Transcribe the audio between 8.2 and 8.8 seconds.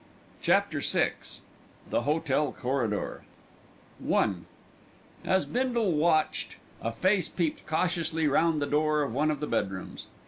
round the